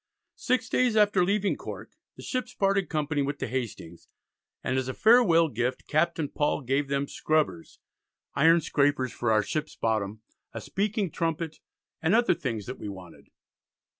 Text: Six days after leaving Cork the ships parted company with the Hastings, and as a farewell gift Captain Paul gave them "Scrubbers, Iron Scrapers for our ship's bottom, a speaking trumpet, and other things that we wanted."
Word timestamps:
Six 0.41 0.67
days 0.67 0.95
after 0.97 1.23
leaving 1.23 1.55
Cork 1.55 1.91
the 2.15 2.23
ships 2.23 2.55
parted 2.55 2.89
company 2.89 3.21
with 3.21 3.37
the 3.37 3.45
Hastings, 3.47 4.07
and 4.63 4.75
as 4.75 4.87
a 4.87 4.95
farewell 4.95 5.47
gift 5.47 5.85
Captain 5.87 6.27
Paul 6.27 6.61
gave 6.61 6.87
them 6.87 7.07
"Scrubbers, 7.07 7.77
Iron 8.33 8.61
Scrapers 8.61 9.11
for 9.13 9.31
our 9.31 9.43
ship's 9.43 9.75
bottom, 9.75 10.21
a 10.53 10.59
speaking 10.59 11.11
trumpet, 11.11 11.59
and 12.01 12.15
other 12.15 12.33
things 12.33 12.65
that 12.65 12.79
we 12.79 12.89
wanted." 12.89 13.27